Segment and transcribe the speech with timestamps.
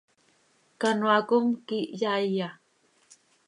[0.79, 2.47] Canoaa com, ¿quíih yaaiya?